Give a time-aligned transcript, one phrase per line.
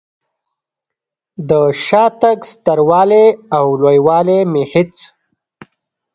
[1.49, 1.51] د
[1.85, 3.25] شاتګ ستر والی
[3.57, 4.95] او لوی والی مې هېڅ.